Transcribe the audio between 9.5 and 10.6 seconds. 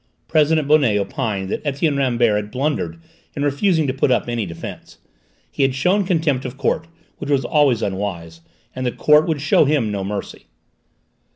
him no mercy.